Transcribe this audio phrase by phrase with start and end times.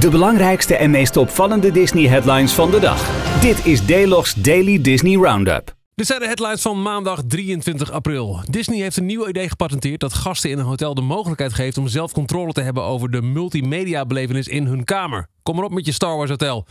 [0.00, 3.30] De belangrijkste en meest opvallende Disney-headlines van de dag.
[3.40, 5.74] Dit is Daylogs Daily Disney Roundup.
[5.94, 8.40] Dit zijn de headlines van maandag 23 april.
[8.44, 11.88] Disney heeft een nieuw idee gepatenteerd dat gasten in een hotel de mogelijkheid geeft om
[11.88, 15.26] zelf controle te hebben over de multimedia-belevenis in hun kamer.
[15.42, 16.66] Kom maar op met je Star Wars Hotel.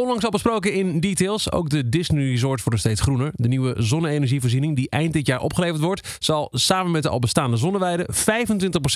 [0.00, 3.30] Onlangs al besproken in details, ook de Disney Resort wordt steeds groener.
[3.34, 7.56] De nieuwe zonne-energievoorziening die eind dit jaar opgeleverd wordt, zal samen met de al bestaande
[7.56, 8.08] zonneweiden 25%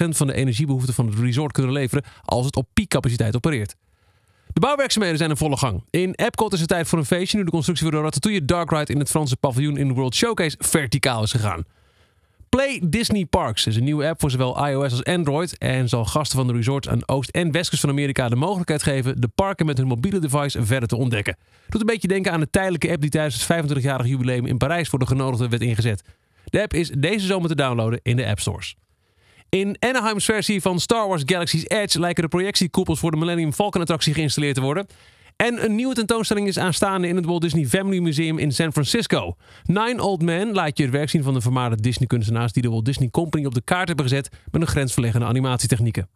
[0.09, 3.77] van de energiebehoefte van het resort kunnen leveren als het op piekcapaciteit opereert.
[4.53, 5.85] De bouwwerkzaamheden zijn in volle gang.
[5.91, 8.71] In Epcot is het tijd voor een feestje nu de constructie voor de Ratatouille Dark
[8.71, 11.65] Ride in het Franse paviljoen in de World Showcase verticaal is gegaan.
[12.57, 16.39] Play Disney Parks is een nieuwe app voor zowel iOS als Android en zal gasten
[16.39, 19.79] van de resorts aan Oost- en Westkust van Amerika de mogelijkheid geven de parken met
[19.79, 21.37] hun mobiele device verder te ontdekken.
[21.69, 24.89] Doet een beetje denken aan de tijdelijke app die tijdens het 25-jarig jubileum in Parijs
[24.89, 26.03] voor de genodigden werd ingezet.
[26.45, 28.77] De app is deze zomer te downloaden in de App Stores.
[29.49, 33.81] In Anaheim's versie van Star Wars Galaxy's Edge lijken de projectiekoepels voor de Millennium Falcon
[33.81, 34.87] attractie geïnstalleerd te worden.
[35.41, 39.37] En een nieuwe tentoonstelling is aanstaande in het Walt Disney Family Museum in San Francisco.
[39.65, 42.85] Nine Old Men laat je het werk zien van de vermaarde Disney-kunstenaars die de Walt
[42.85, 46.09] Disney Company op de kaart hebben gezet met een grensverleggende animatietechnieken.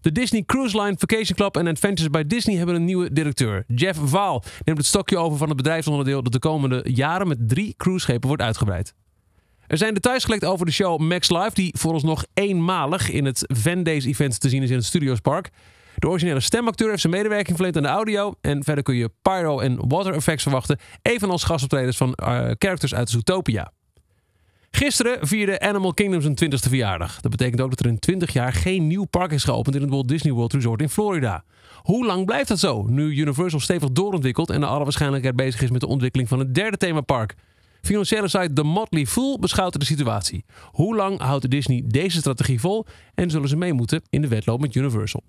[0.00, 3.64] De Disney Cruise Line Vacation Club en Adventures by Disney hebben een nieuwe directeur.
[3.66, 7.74] Jeff Vaal neemt het stokje over van het bedrijfsonderdeel dat de komende jaren met drie
[7.76, 8.94] cruiseschepen wordt uitgebreid.
[9.66, 13.82] Er zijn details gelekt over de show Max Live, die vooralsnog eenmalig in het Van
[13.82, 15.50] Days event te zien is in het Studios Park.
[16.00, 18.34] De originele stemacteur heeft zijn medewerking verleend aan de audio.
[18.40, 20.78] En verder kun je pyro en water effects verwachten.
[21.02, 22.26] Evenals gastoptredens van uh,
[22.58, 23.72] characters uit Zootopia.
[24.70, 27.20] Gisteren vierde Animal Kingdom zijn 20ste verjaardag.
[27.20, 29.90] Dat betekent ook dat er in 20 jaar geen nieuw park is geopend in het
[29.90, 31.44] Walt Disney World Resort in Florida.
[31.76, 32.82] Hoe lang blijft dat zo?
[32.82, 36.54] Nu Universal stevig doorontwikkelt en naar alle waarschijnlijkheid bezig is met de ontwikkeling van het
[36.54, 37.34] derde themapark.
[37.82, 40.44] Financiële site The Motley Fool beschouwt de situatie.
[40.64, 44.60] Hoe lang houdt Disney deze strategie vol en zullen ze mee moeten in de wedloop
[44.60, 45.22] met Universal?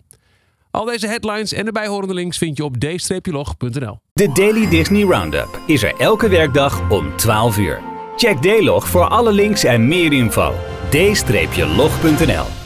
[0.71, 3.99] Al deze headlines en de bijhorende links vind je op d-log.nl.
[4.13, 7.81] De Daily Disney Roundup is er elke werkdag om 12 uur.
[8.15, 10.53] Check D-log voor alle links en meer info.
[10.89, 12.60] d-log.nl